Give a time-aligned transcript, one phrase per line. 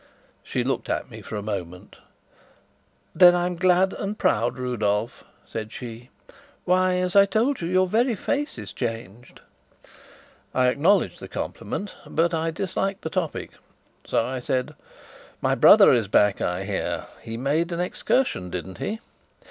[0.41, 1.97] She looked at me for a moment.
[3.13, 6.09] "Then I'm glad and proud, Rudolf," said she.
[6.65, 9.41] "Why, as I told you, your very face is changed."
[10.55, 13.51] I acknowledged the compliment, but I disliked the topic;
[14.03, 14.73] so I said:
[15.39, 17.05] "My brother is back, I hear.
[17.21, 19.01] He made an excursion, didn't he?"